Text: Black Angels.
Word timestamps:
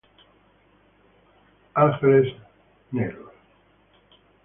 Black 1.75 2.01
Angels. 2.89 3.29